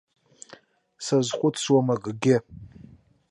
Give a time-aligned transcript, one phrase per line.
[1.05, 2.35] Сазхәыцуам акгьы.